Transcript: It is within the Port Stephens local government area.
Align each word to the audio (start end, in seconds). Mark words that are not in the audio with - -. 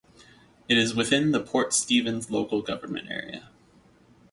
It 0.67 0.79
is 0.79 0.95
within 0.95 1.31
the 1.31 1.39
Port 1.39 1.73
Stephens 1.73 2.31
local 2.31 2.63
government 2.63 3.11
area. 3.11 3.51